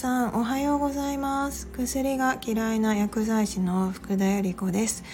[0.00, 1.66] さんおはようございます。
[1.66, 5.04] 薬が嫌いな薬剤師の福田由里子です。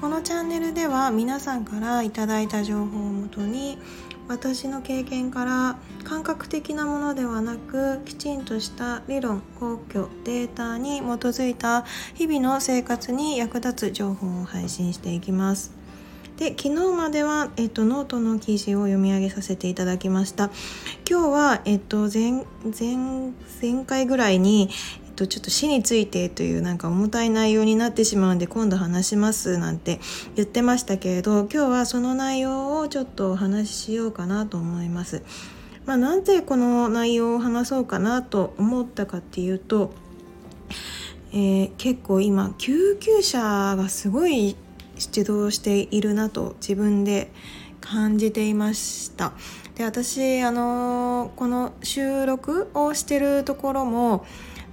[0.00, 3.76] このチャンネルでは皆さんからいただいた情報をもとに
[4.28, 11.84] 私の経験から感覚的なものではなくきちんとした理論根拠データに基づいた
[12.14, 15.79] 日々の生活に役立つ情報を配信していきます。
[16.40, 20.50] で昨日までは、えっと、ノートの記事を読み上げさせていただきました
[21.06, 22.46] 今日は、えっと、前
[22.78, 22.96] 前
[23.60, 24.70] 前回ぐらいに、
[25.06, 30.00] えっと、ちょっと死についてというなんか重たい内容になってしまうんで今度話しますなんて
[30.34, 35.22] 言ってましたけれど今日はその内容をちょっとお話ししようかなと思います。
[35.84, 39.92] まあ、なんでこの内容を話そうかなと思ったかっていうと、
[41.32, 44.56] えー、結構今救急車がすごい
[45.00, 47.32] 出動しているなと自分で
[47.80, 49.32] 感じていました。
[49.74, 54.26] で私あのこの収録をしてるところも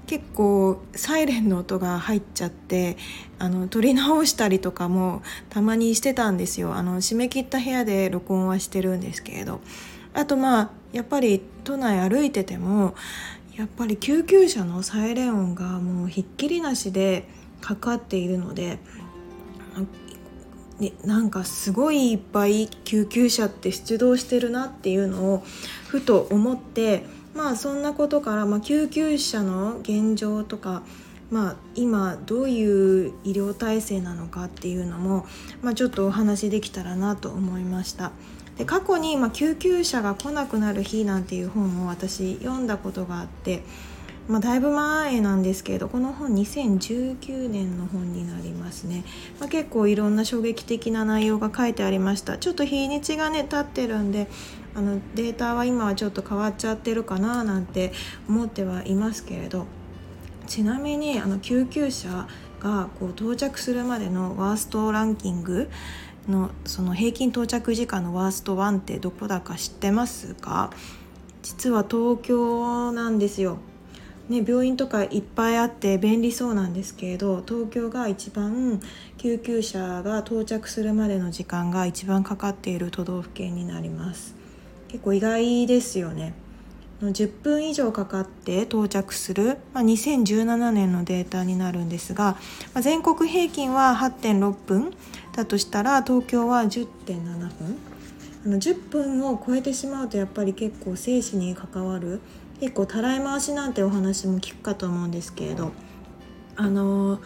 [0.05, 2.97] 結構サイレンの音が入っちゃって
[3.39, 6.75] あの撮り直したりとかもたまにしてたんですよ。
[6.75, 9.61] あの締め切った部屋で録音はしてるんですけれど。
[10.13, 12.95] あとまあやっぱり都内歩いてても
[13.55, 17.27] やっぱり救急車のサイレン音がもうひっきりなしで
[17.61, 18.79] かかっているので
[20.79, 25.43] ね、なんかすごいいっぱい救急車って出動してるなっていうのを
[25.87, 27.03] ふと思って
[27.33, 30.83] まあそんなことから、まあ、救急車の現状とか、
[31.29, 35.27] まあ、今どういう医療体制なのかっていうのも、
[35.61, 38.11] まあ、ちょっとお話できたらなと思いました。
[38.57, 43.61] で過去に、まあ、救急車が来なくなる日なんていう本を私読んだことがあって
[44.27, 49.05] まあ、だいぶ前なんですけれどこの本2019年の本になりますね、
[49.39, 52.37] まあ、結構いろんな衝撃的な内容が書いてありました。
[52.37, 54.27] ちょっと日にちがね経ってるんで
[54.75, 57.93] あのデータは今はちょっと変わっちゃってるかななんて
[58.27, 59.65] 思ってはいますけれど。
[60.47, 62.25] ちなみにあの救急車
[62.61, 65.69] がこう到着するまでのワーストランキング
[66.29, 70.71] のその平均到着時間のワースト1ってどこだか知ってますか？
[71.43, 73.57] 実は東京なんですよ。
[74.29, 78.81] ね、病院とかいっぱいあって便利そうなんですけれど東京が一番
[79.17, 84.35] 救急車が到着するまでの時間が一番かかっている都道府県になります。
[84.89, 86.33] 結構意外ですよね。
[87.01, 92.37] 10分以上かかって到着する、まあ、2017年のデータになるんですが、
[92.73, 94.93] まあ、全国平均は8.6分。
[95.37, 97.77] だとしたら東京は10.7分。
[98.45, 102.21] あの10分を超えてしまうとやっぱり結構生死に関わる
[102.59, 105.71] 結構たらい回しなんてお話も聞くかと思うんですけれど
[106.55, 107.19] あの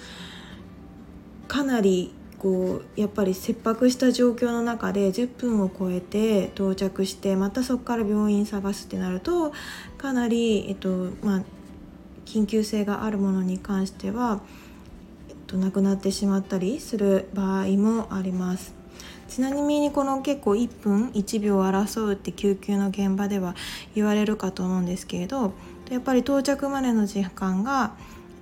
[1.47, 9.53] かなりこうやっぱり切迫した状況の中で10分を超えて到着してまたそこから病院探すってなると
[9.97, 10.89] かなり、えっと
[11.21, 11.41] まあ、
[12.25, 14.41] 緊急性があるものに関しては、
[15.29, 18.80] えっと、亡くなってしまったりする場合もあります。
[19.31, 23.55] ちなみにこの結構1分1秒を争うって救急の現場では
[23.95, 25.53] 言われるかと思うんですけれど
[25.89, 27.93] やっぱり到着までの時間が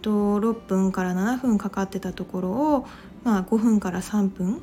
[0.01, 2.88] 6分から7分かかってたところを、
[3.23, 4.61] まあ、5分から3分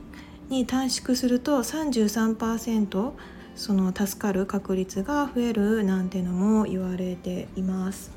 [0.48, 3.12] に短縮すると33%
[3.54, 8.10] その助かる確率が増えるなんてのも言われています。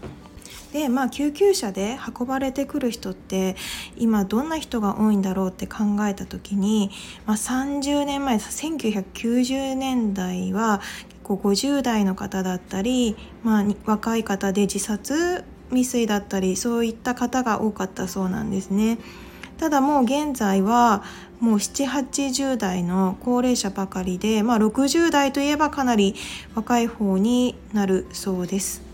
[0.74, 3.56] でまあ救急車で運ばれてくる人って
[3.98, 6.92] 今どんな人が多いんだろうって考えた時に、
[7.26, 18.98] まあ、30年前1990年代は結構50代の方だったり、まあ、若い方で自殺未遂だったりそういった方が多かったそうなんですね。
[19.60, 21.04] ただもう現在は
[21.42, 26.16] もう780代の高齢者ばかりで、まあ、60代といえばかなり
[26.56, 28.89] 若い方になるそうです。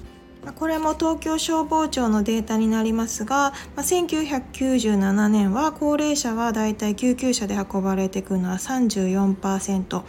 [0.54, 10.04] これも東京消防庁のデータになりますが、ま1997年は高齢者はだいたい救急車で運ばれていくのは34%、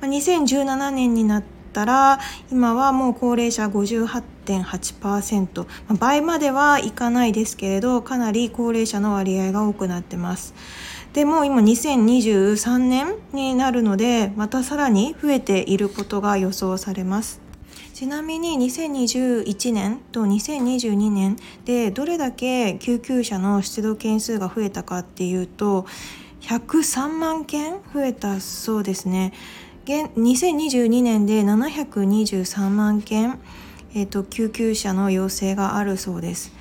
[0.00, 1.42] ま2017年になっ
[1.72, 2.20] たら
[2.50, 10.54] 今はもう高齢者58.8%、ま倍まではいかないですけれどかなり高齢者の割合が多くなってます。
[11.12, 17.51] でも今2023年になるのでまたさらに増えていることが予想されます。
[18.02, 25.86] ちなみに2021年と2022年でどれだけ救急車の出動件数が増えたかっていうと
[26.40, 29.32] 103万件増えたそうですね。
[29.86, 33.38] 2022年で723万件、
[33.94, 36.52] えーと、救急車の要請があるそうです。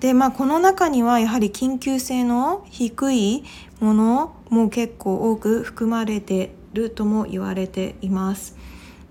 [0.00, 3.44] でまあこの中にはやはり緊急性の低い
[3.80, 8.59] ものも結構多く含まれてるとも言われています。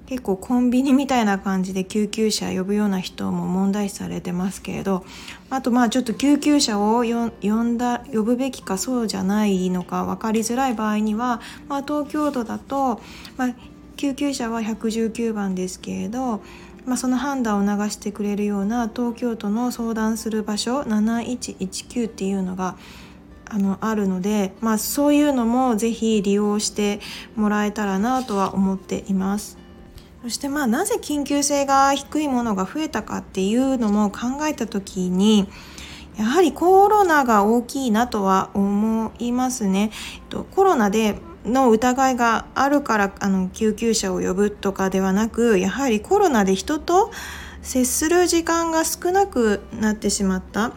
[0.09, 5.05] 結構コンビニみたいな感じで救急車呼ぶような人も問題視されてますけれど
[5.51, 12.99] あとまあちょっと救急車を呼んだ呼ぶべきかそうじゃないのか分かりづらい場合には、まあ、東京都だと、
[13.37, 13.55] まあ、
[13.97, 16.41] 救急車は119番ですけれど、
[16.87, 22.77] まあ、その判断を流してくれるような東京都の相談する場所7119っていうのが
[23.45, 26.99] あのあるので、まあ、そういうのもぜひ利用して
[27.35, 29.68] もらえたらなとは思っています。
[30.21, 35.47] そしてまあなぜ緊急性が低いものが増えたかっていうのも考えた時に
[36.17, 39.91] やはりコロナが大きいなとは思いますね。
[40.51, 47.11] コロナでの疑いがあるからあの救急車を呼ぶとかではなくやはりコロナで人と
[47.61, 50.73] 接する時間が少なくなってしまった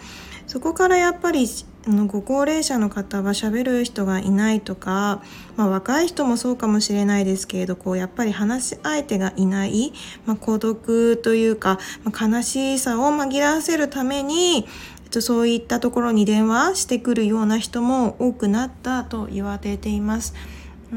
[0.47, 1.49] そこからやっぱり
[1.87, 5.23] のご高齢者の方は喋る人がいないとか、
[5.57, 9.93] まあ、若い人もそうかもしれないですけれどこうやっぱり話し相手がいない、
[10.25, 14.67] まあ、孤独というか、まあ、悲しさを紛らわせるために
[15.11, 20.35] そういったところに電話してくるような人も多くなったと言われています。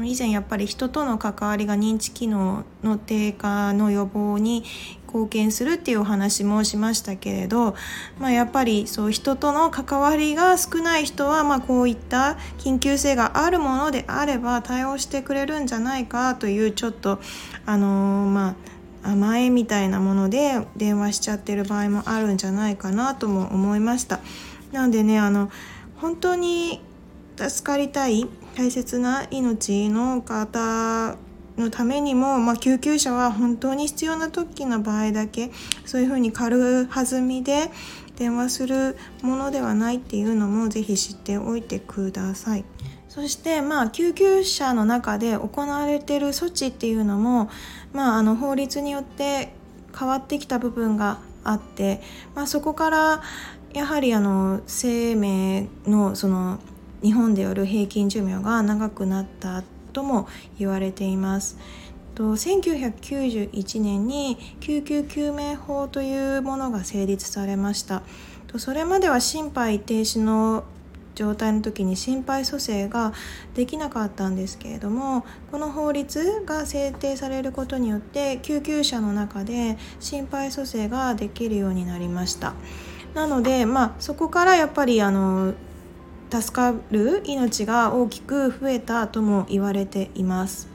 [0.04, 4.62] 以前やっぱり人との関わりが認知機能の低下の予防に
[5.16, 7.74] 貢献するっていうお話もしましたけれど、
[8.18, 17.18] まあ、やっぱりそう人との関わりが少ない人は、まあ、こういった緊急性があるものであれば対応してくれるんじゃないかというちょっと
[17.64, 18.56] あのー、まあ
[19.10, 24.20] 甘えみたいなもので電話しちゃってる場合もあるんじゃないかなとも思いました。
[24.72, 25.48] なんでねあの
[25.96, 26.82] 本当に
[27.36, 28.26] 助かりたい
[28.56, 31.16] 大切な命の方
[31.56, 35.50] のためにも、まあ、救急車は本当に必要な時の場合だけ
[35.84, 37.70] そういうふうに軽はずみで
[38.16, 42.64] 電話するものではないっていうのもぜひ知っておいてください。
[43.08, 47.48] そしてまあ救急車の中で行われている措置っていうのも、
[47.94, 49.54] まあ、あの法律によって
[49.98, 52.02] 変わってきた部分があって、
[52.34, 53.22] まあ、そこから
[53.72, 56.58] やはりあの生命のその
[57.02, 59.62] 日本でよる平均寿命が長くなった
[59.96, 60.28] とも
[60.58, 61.56] 言われています。
[62.16, 68.02] 1991年に救急救命法というものが成立されました
[68.56, 70.64] それまでは心肺停止の
[71.14, 73.12] 状態の時に心肺蘇生が
[73.54, 82.54] できなかったんですけれどもこの法律が制定されることによって救急車の中で心肺蘇生ができるようになりました
[83.14, 85.54] なのでまあそこからやっぱりあの
[86.30, 90.68] 助かる命が大きく増えたとも言われています。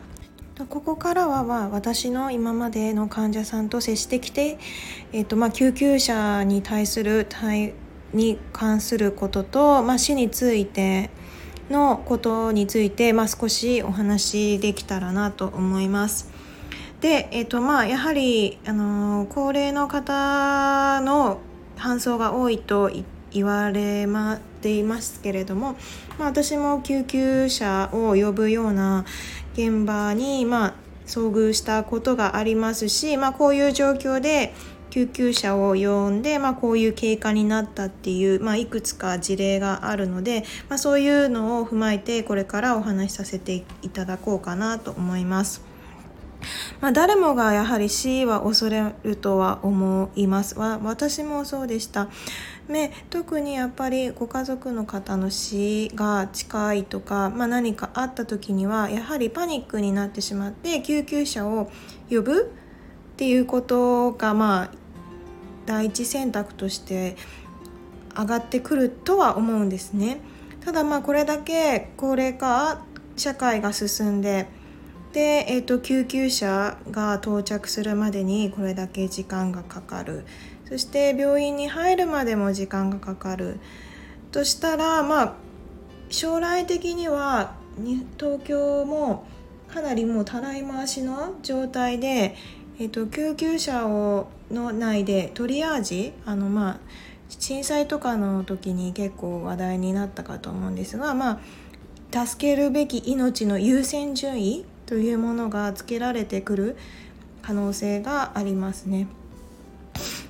[0.69, 4.59] ここからは私の今までの患者さんと接してきて、
[5.11, 7.73] えーとまあ、救急車に対する対
[8.13, 11.09] に関することと、まあ、死について
[11.69, 16.29] のことについて、まあ、少しお話できたらなと思います。
[16.99, 21.39] で、えーとまあ、やはり、あの高齢の方の
[21.77, 22.91] 搬送が多いと
[23.31, 25.75] 言われまていますけれども、
[26.17, 29.05] まあ、私も救急車を呼ぶような
[29.53, 30.73] 現場に、まあ、
[31.05, 34.53] 遭遇したことがありますし、まあ、こういう状況で
[34.91, 45.71] 救急車を呼んで、まあ、こういう経過になったっていう、まあ、いくつか事例があるので、まあ、そういうのを踏まえてこれからお話しさせていただこうかなと思います。
[46.79, 52.09] まあ、誰もがやはり死は恐れるとは思います私もそうでした
[52.71, 61.71] で特にやっぱりご家族の方の死が近いとか、まあ、何かあった時にはやはりパニックになってしまって救急車を
[62.09, 62.53] 呼ぶ
[63.13, 64.71] っていうことがまあ
[65.65, 67.15] 第一選択として
[68.17, 70.19] 上がってくるとは思うんですね。
[70.65, 72.83] ただまあこれだけ高齢化
[73.15, 74.47] 社会が進んで
[75.13, 80.25] で、えーと、救急車が到着するまでにこれだけ時間がかかる
[80.71, 83.59] そして病院に入るまでも時間がかかる
[84.31, 85.33] としたらまあ
[86.09, 87.55] 将来的には
[88.17, 89.27] 東京も
[89.67, 92.37] かなりもうたらい回しの状態で、
[92.79, 96.79] えーと、救急車をの内でトリアージあのまあ
[97.27, 101.41] 震災とかの時に結構話題になったかと思うんですがま
[102.13, 106.77] あ助けるべき命の優先順位というものがつけられてくる
[107.41, 109.07] 可能性がありますね。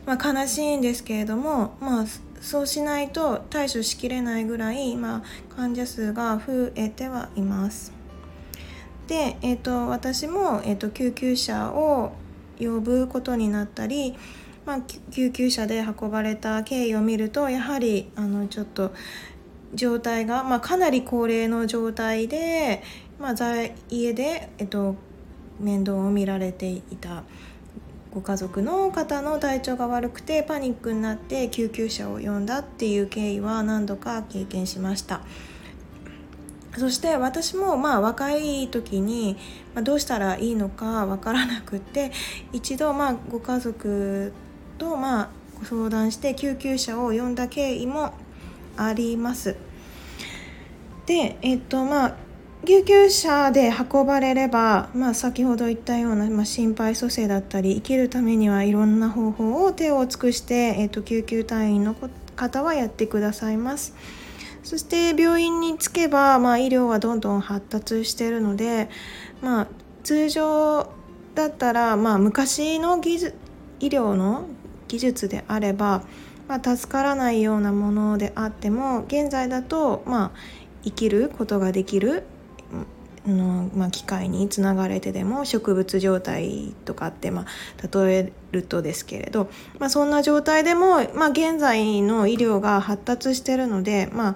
[0.06, 2.06] まあ、悲しいんですけれども、まあ、
[2.42, 5.24] そうしないと対処しきれないぐらい、まあ、
[5.56, 7.94] 患者数が増えてはいます。
[9.08, 12.14] で、えーと、私も、えーと、救急車を
[12.60, 14.16] 呼ぶことになったり、
[14.66, 14.82] まあ、
[15.12, 18.94] 救急車で運ばれた経緯を見るとやはりあのちょっと
[19.74, 22.84] 状態が、まあ、かなり高齢の状態で、
[23.20, 24.96] まあ、在家で、えっと、
[25.60, 27.24] 面倒を見られていた
[28.14, 35.22] ご家族の方の体調が悪くてパニックになって救急車を呼んだっていう経緯は何度か経験しました。
[36.78, 39.38] そして私もまあ若い時に
[39.84, 42.12] どうしたらいいのかわからなくって
[42.54, 44.32] 一度まあご家族
[44.78, 48.14] とまあご相談して救急車を呼んだ経緯も
[48.78, 49.56] あります。
[51.06, 52.16] でえっとまあ
[52.66, 61.96] 救急車で運ばれれば、まあ、先ほど言ったような、まあ、心肺蘇生だったり生きるためにはいろんな方法を手を尽くして、えーと、救急隊員の
[62.36, 63.96] 方はやってくださいます。
[64.64, 68.90] そして病院に着けば、まあ、医療はどんどん発達しているので、
[69.42, 69.68] まあ、
[70.04, 70.92] 通常
[71.34, 73.36] だったら、まあ、昔の技術
[73.80, 74.46] 医療の
[74.88, 76.04] 技術であれば、
[76.48, 80.32] まあ、助からないようなものであっても現在だと、まあ、
[80.84, 82.24] 生きることができる
[83.28, 89.50] の、まあ、機械につながれてでも植物状態とかって、まあ、例えるとですけれど、
[89.80, 94.36] まあ、そんな状態でも、まあ、現在の医療が発達してるので、まあ、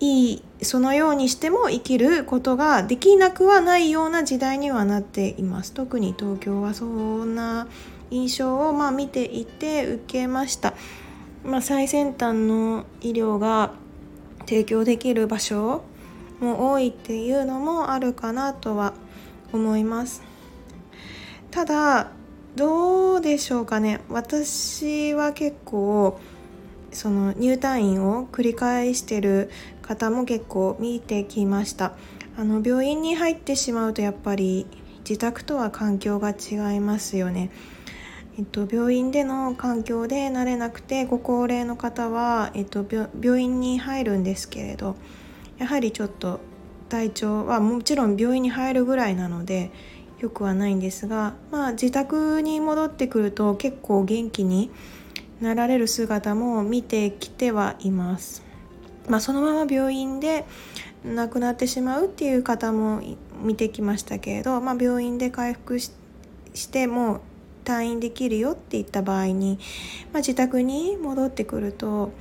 [0.00, 5.72] いいそのようにしても生きることができなくはないような時代にはなっています。
[5.72, 7.68] 特に東京はそんな
[8.10, 10.74] 印象をまあ見ていて受けました、
[11.44, 13.72] まあ、最先端の医療が
[14.40, 15.82] 提供できる場所
[16.40, 18.94] も多いっていうのもあるかなとは
[19.52, 20.22] 思います。
[21.50, 22.10] ただ
[22.56, 24.00] どうでしょうかね。
[24.08, 26.18] 私は結構
[26.90, 29.50] その入退院を繰り返してる
[29.82, 31.92] 方も結構見てきました。
[32.38, 34.66] あの病院に入ってしまうとやっぱり
[35.08, 37.50] 自宅とは環境が違いますよね。
[38.38, 42.84] えっと、病院での環境で慣れなくてご高齢の方は、えっと、
[43.18, 44.96] 病院に入るんですけれど
[45.58, 46.40] やはりちょっと
[46.88, 49.70] 体調はもちろん病院に入るぐらいなので
[50.20, 54.70] よくはないんですが、まあ、自宅に戻ってくると結構元気に
[55.40, 58.42] なられる姿も見てきてはいます。
[59.08, 60.44] まあ、そのまま病院で
[61.04, 63.00] 亡くなってしまうっていう方も
[63.42, 65.90] 見てきましたけれど、まあ、病院で回復し
[66.70, 67.20] ても
[67.64, 69.58] 退院できるよって言った場合に、
[70.12, 72.12] まあ、自宅に戻ってくると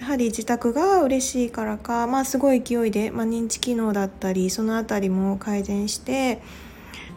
[0.00, 6.42] やはり自宅が嬉しいからか、まあ、すごい勢いで、まあ、認知機能だったりその辺りも改善して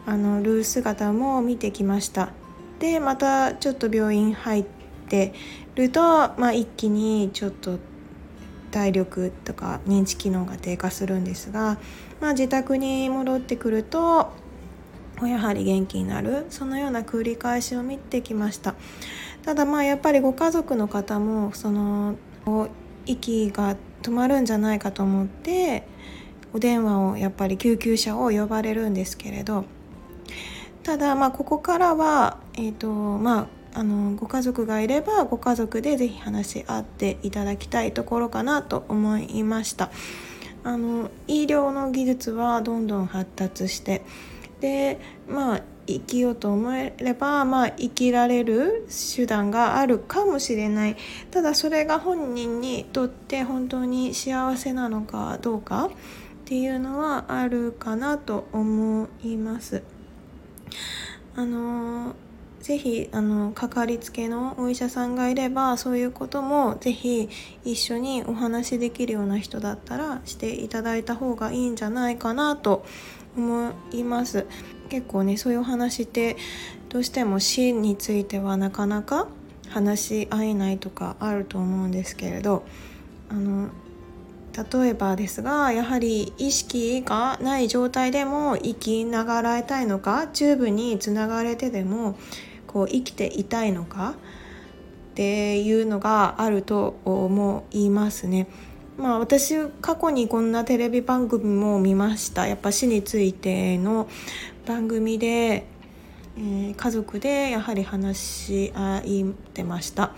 [0.06, 2.30] あのる姿も見てきました。
[2.78, 4.64] でまたちょっと病院入っ
[5.08, 5.34] て
[5.74, 7.78] ると、まあ、一気にちょっと
[8.70, 11.78] 体力とか認知機能が低下するんですが、
[12.20, 14.32] まあ、自宅に戻ってくると
[15.22, 18.74] やはり元気になるそのような繰り返しを見てきました。
[19.44, 22.16] ただまあやっぱりご家族の方もその
[23.06, 25.84] 息が止まるんじゃないかと思って
[26.52, 29.64] お電話をやっぱり救急車を呼ばれるんですけれど
[30.82, 39.90] ただまあここからは、えーとまあ、あのご家族がいればご家族で是非話し合っていただきたいところかなと思いました。
[40.64, 44.02] あの医療の技術はどんどん発達して
[44.60, 45.60] でまあ
[45.94, 50.96] 生きようと思えれば、まあ、生きられる手段があるかもしれない
[51.30, 55.90] ただそれが本人にとって本当に幸せなのかどうかっ
[56.44, 59.82] ていうのはあるかなと思います。
[61.36, 62.14] あの
[62.60, 67.28] ぜひあのかかりつけのお医者さんがいればそういうこともぜひ
[67.64, 72.84] 一緒にお話しできるような人だったらしていただいた方がいいんじゃないかなと
[73.36, 74.46] 思います
[74.88, 76.36] 結構ねそういうお話って
[76.88, 79.28] どうしても死についてはなかなか
[79.68, 82.64] 話し合えないとかあると思うんですけれど
[83.28, 83.68] あの
[84.58, 92.18] 例えばですがやはり意識がない状態でも生きながらえたいのかチューブにつながれてでも
[92.66, 94.14] こう生きていたいのか
[95.12, 98.46] っていうのがあると思いますね。
[98.96, 104.08] まあ私過去にこんなテレビ番組も見ましたやっぱ死についての
[104.68, 105.64] 番組で、
[106.36, 109.02] えー、家族でやはり話し合っ
[109.54, 110.12] てました。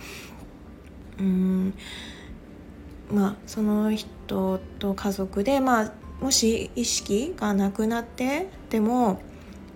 [1.17, 1.73] うん。
[3.09, 9.21] まあその人と家族でまあもし意識がなくなってでも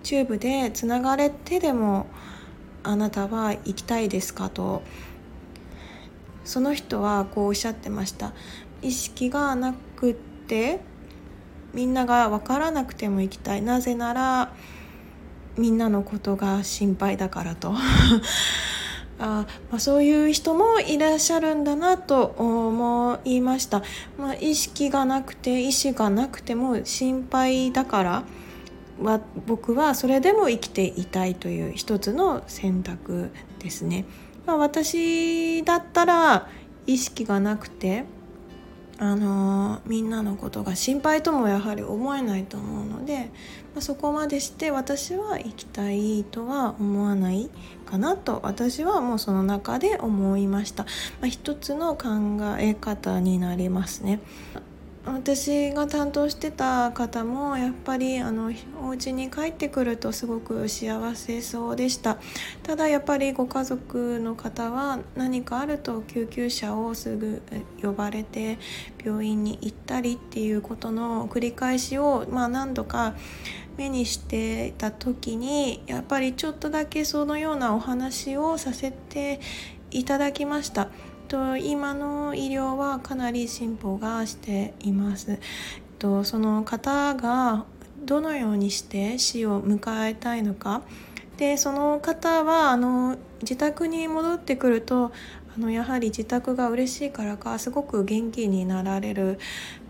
[0.02, 2.06] チューブでつながれてでも
[2.82, 4.82] あなたは行きたいですかと。
[6.44, 8.34] その人はこうおっしゃってました。
[8.82, 10.80] 意識がなくって
[11.76, 13.60] みんなが分からなくても行きたい。
[13.60, 14.54] なぜなら
[15.58, 17.74] みんなのことが心配だからと。
[19.18, 23.82] あまあ、そういう人もいらっしゃるんだなと思いました、
[24.18, 28.22] まあ、意識がなくて意思がなくても心配だから
[29.00, 34.04] は僕はそれでも生きていたいという一つの選択ですね。
[34.44, 36.48] まあ、私だったら
[36.86, 38.04] 意識がなくて
[38.98, 43.30] あのみんなのことが心配ともやはり思えないと思うので、
[43.74, 47.50] まあ、そこまでして私は行きたいとは思わない
[47.84, 50.90] かなと私はもうその中で思いました、ま
[51.24, 52.08] あ、一つの考
[52.58, 54.20] え方になりますね。
[55.06, 62.18] 私が担当してた方もやっぱりあのお家に帰ってくるとすごく幸せそうでした
[62.64, 67.40] ただやっぱりご家族の方は何かあると救急車をすぐ
[67.80, 68.58] 呼ばれて
[69.02, 73.14] 病院に行ったりっていうことの繰り返しを、まあ、何度か
[73.76, 79.38] 目にしてた時にやっぱりちょっとだけそのようなお話をさせて
[79.92, 80.88] いただきました。
[81.26, 85.38] と今の医療はかなり進歩がしています。
[85.98, 87.64] とその方が
[88.04, 90.82] どのようにして死を迎えたいのか
[91.36, 95.12] でその方はあの自宅に戻ってくると
[95.56, 99.38] あのやはり自宅が嬉しいからかすごく元気になられる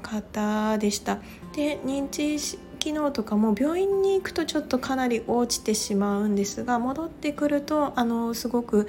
[0.03, 1.19] 方でした。
[1.55, 2.39] で認知
[2.77, 8.87] 機能とかも病院に行くとちょっとかなり落ちてしまうんですが戻ってくるとあのすごく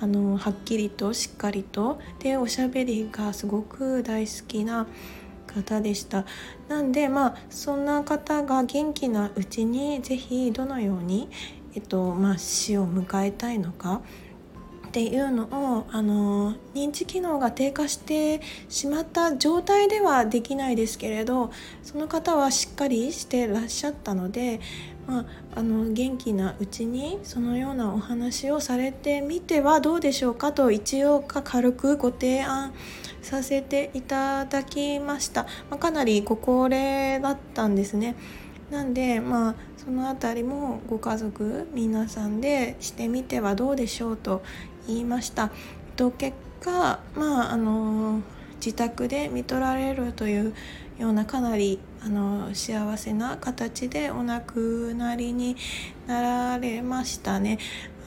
[0.00, 1.98] あのはっきりとしっかりと。
[2.20, 4.86] でおしゃべりがすごく大好きな
[5.46, 6.24] 方でした。
[6.68, 11.28] なんでまあそんな方が元気なうちに是非どのように、
[11.74, 14.02] えっとまあ、死を迎えたいのか
[14.90, 21.52] っていうのをあの認知機能が低下してしまった状態ではできないですけれど
[21.84, 24.58] その方はしっかりしてらっしゃったので、
[25.06, 32.74] まあ、あの元気なうちにそのようなお話をされてみてはどうでしょうかと一応か軽くご提案
[33.22, 38.16] させていただきました、まあ、かなりご高齢だったんですね。
[38.70, 44.42] なんでまあその辺りもご家族皆さんでしてみてはどうでしょうと
[44.86, 45.50] 言いました。
[45.96, 48.20] と結果まああの
[48.64, 50.54] 自宅で見取られるという
[50.98, 55.56] ようなかなりあの幸せな形でお亡くなりに
[56.06, 57.58] なられましたね。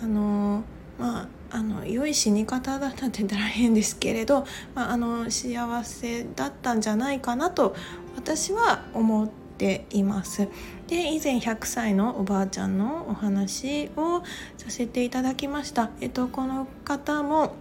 [0.01, 0.63] あの
[0.99, 7.75] まあ、あの良い死に方だったって言ったら変ですけれど、まあ、あの幸せだったんじゃないかなと
[8.15, 10.49] 私は思ってています。
[10.87, 14.21] で以前100歳のおばあちゃんのお話を
[14.57, 15.89] させていただきました。
[16.01, 17.55] えっと、この方も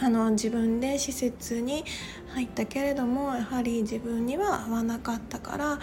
[0.00, 1.84] あの自分で施設に
[2.34, 5.78] 入ったけれどもやはり自分には合わなかったから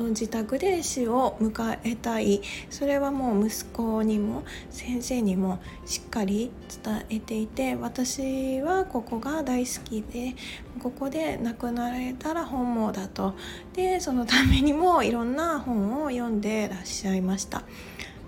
[0.00, 2.42] 自宅で死を迎えたい。
[2.70, 6.50] それはもう息子にも先生にもしっかり
[6.84, 10.34] 伝えていて私はここが大好きで
[10.82, 13.34] ここで亡くなられたら本望だと。
[13.74, 17.62] でそのためにもいろんな本を読んでらっしゃいました。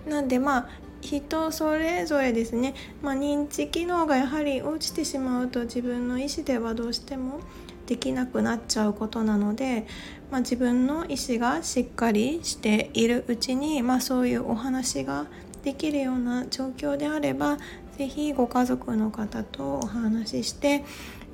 [0.07, 0.69] なんでまあ
[1.01, 7.39] 人それぞれですね、まあ、認知機能がやはり落ちてしまうと自分の意思ではどうしても
[7.87, 9.87] できなくなっちゃうことなので、
[10.29, 15.25] まあ、自分の意思がしっかりしているうちに、まあ、そういうお話が
[15.63, 17.57] できるような状況であれば
[17.97, 20.83] 是非ご家族の方とお話しして、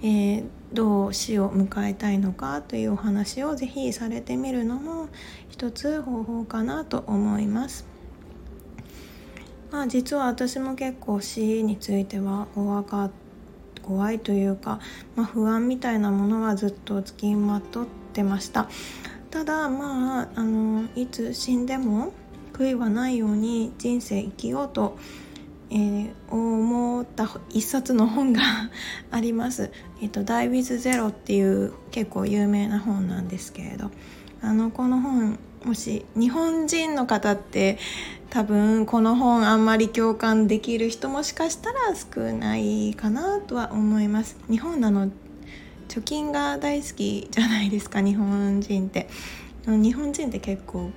[0.02, 5.10] えー、どう死を迎えたいのかというお話を是非されてみるのも
[5.50, 7.86] 一つ方法かなと思います。
[9.72, 13.10] まあ、実は私も結構死については怖か
[13.84, 14.80] 怖いというか、
[15.16, 18.70] まあ、不安みたいなものはずっとつきまとってました。
[19.30, 22.14] ただまああのいつ死んでも
[22.54, 24.98] 悔いはないように人生生きようと、
[25.72, 28.42] えー、思った一冊の本が
[29.10, 33.90] あります「えーと、Die with Zero」っていう結構有名な本なんですけれど
[34.42, 37.78] あのこの本もし日本人の方って
[38.30, 44.38] 多分この本あんまり共感できる人もしかしたら少ないかなとは思います。
[44.50, 45.10] 日本なの
[45.88, 49.08] 貯金が大好きじゃないですか日本人って。
[49.66, 50.92] 日本人って結構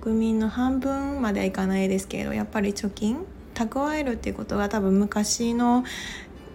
[0.00, 5.84] 国民の半分まではいかないですけどやっぱり貯金蓄えるっていうことが多分昔の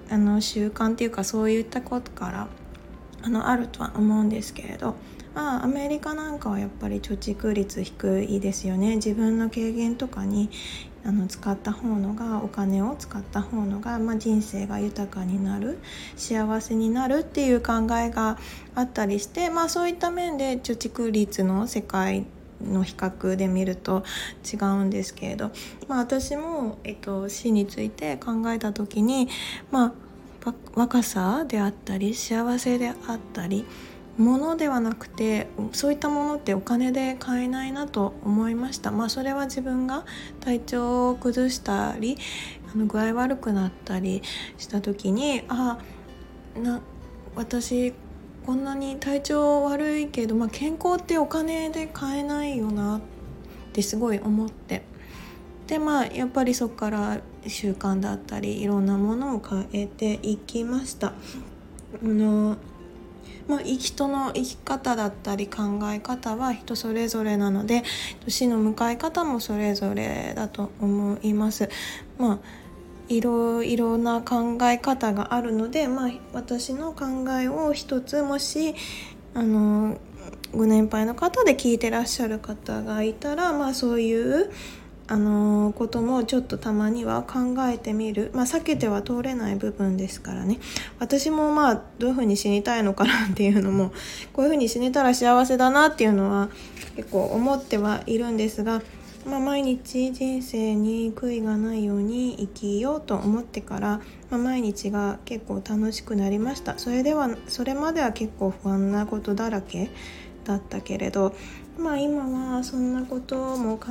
[0.09, 2.47] あの習慣っていうかそういったことから
[3.23, 4.95] あのあるとは思うんですけれど。
[5.37, 8.95] まあアメリカなんかはやっぱり貯蓄率低いですよね。
[8.95, 10.49] 自分の軽減とかに
[11.05, 15.77] あの使った方のがお金を使った方のが、まあ、人生が豊かになる
[16.15, 18.39] 幸せになるっていう考えが
[18.73, 22.25] あったりして、まあ、そういった面で貯蓄率の世界
[22.59, 24.03] の比較で見ると
[24.43, 25.51] 違うんですけれど、
[25.87, 29.29] まあ、私も、えっと、死について考えた時に、
[29.69, 29.93] ま
[30.45, 33.65] あ、若さであったり幸せであったり
[34.17, 40.05] ものではなくてそういったものってお金で買えないなと思いましたまあそれは自分が
[40.39, 42.17] 体調を崩したり
[42.73, 44.23] あの具合悪くなったり
[44.57, 45.77] した時にあ
[46.55, 46.81] な
[47.35, 47.93] 私
[48.45, 53.01] こんなに体調悪いけど、まあ、健康ってお金で買えないよなっ
[53.73, 54.83] てすごい思って
[55.67, 61.07] でまあやっぱりそこから習慣だったりいろんなものを変えていきました。
[61.07, 61.13] あ
[62.01, 62.57] の
[63.47, 67.83] まあ、人の生き方だったり考え方は人それぞれなので
[68.27, 71.69] 死の迎え方もそれぞれだと思います。
[72.17, 72.39] まあ
[73.09, 77.05] いろいろな考え方があるので、まあ、私の考
[77.39, 78.75] えを一つもし
[79.33, 79.97] あの
[80.51, 84.51] ご年配の方で聞いてらっしゃる方がいたら、まあ、そういう
[85.09, 90.59] あのこともちょっとたまには考えてみる、まあ、避けては通れない部分ですからね。
[90.99, 93.91] 私もまあどういうふうに死にたいのかなっていうのも
[94.33, 96.49] こういうふうに死ねたら幸せだなっていうのは
[96.97, 98.81] 結構思ってはいるんですが、
[99.25, 106.77] まあ、毎日人生に悔いがないように生きようと思ってから、まあ、毎日が結構楽しくなりました。
[106.77, 109.89] それではそれまでは結構不安なことだらけ
[110.43, 111.33] だったけれど
[111.77, 113.87] まあ今はそんなことも考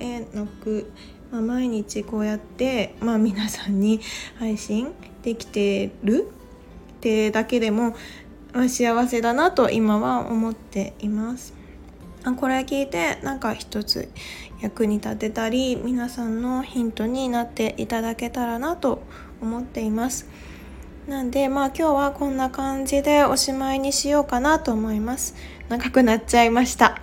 [0.00, 0.90] えなく、
[1.30, 4.00] まあ、毎日こうやって、まあ、皆さんに
[4.38, 6.28] 配信できてる
[6.96, 7.96] ってだけでも、
[8.52, 11.54] まあ、幸せだなと今は思っています。
[12.24, 14.08] あこれ聞いてなんか一つ
[14.60, 19.02] 役に立てたり皆さんのヒントになっていただけたらなと
[19.40, 20.26] 思っています。
[21.08, 25.34] なんでまあ今日はこんな感じでおしまいにしようかなと思います。
[25.70, 26.98] 長くなっちゃいました。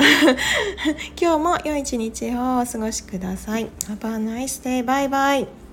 [1.19, 3.67] 今日も良い一日をお過ごしください。
[3.87, 4.85] Have a nice day.
[4.85, 5.64] Bye bye.